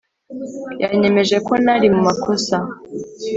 Yanyemeje 0.81 1.37
ko 1.45 1.53
nari 1.63 1.87
mu 1.93 2.01
makosa 2.07 2.57